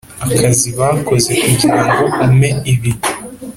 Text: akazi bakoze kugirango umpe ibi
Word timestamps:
akazi 0.25 0.69
bakoze 0.79 1.31
kugirango 1.43 2.03
umpe 2.23 2.49
ibi 2.73 2.91